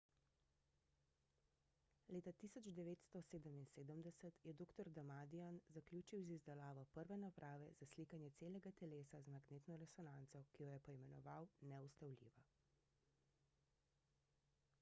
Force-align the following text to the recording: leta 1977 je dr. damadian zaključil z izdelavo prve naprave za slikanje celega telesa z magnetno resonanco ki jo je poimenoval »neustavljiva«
leta 2.13 2.31
1977 2.43 4.39
je 4.47 4.53
dr. 4.61 4.89
damadian 4.95 5.59
zaključil 5.75 6.23
z 6.23 6.31
izdelavo 6.39 6.85
prve 6.95 7.17
naprave 7.25 7.67
za 7.81 7.85
slikanje 7.93 8.29
celega 8.39 8.71
telesa 8.81 9.21
z 9.27 9.35
magnetno 9.37 9.77
resonanco 9.85 10.43
ki 10.55 10.63
jo 10.63 10.71
je 10.71 10.79
poimenoval 10.91 11.51
»neustavljiva« 11.75 12.47